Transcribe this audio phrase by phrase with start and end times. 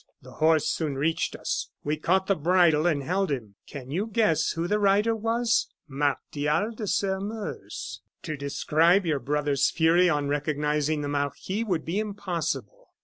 [0.23, 3.53] The horse soon reached us; we caught the bridle and held him.
[3.67, 5.67] Can you guess who the rider was?
[5.87, 8.01] Martial de Sairmeuse.
[8.23, 12.89] "To describe your brother's fury on recognizing the marquis would be impossible.